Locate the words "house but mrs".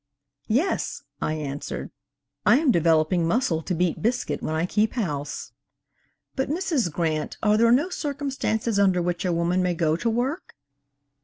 4.93-6.91